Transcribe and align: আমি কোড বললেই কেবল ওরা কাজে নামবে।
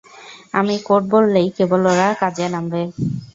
আমি 0.53 0.75
কোড 0.87 1.03
বললেই 1.13 1.47
কেবল 1.57 1.81
ওরা 1.91 2.07
কাজে 2.21 2.45
নামবে। 2.53 2.81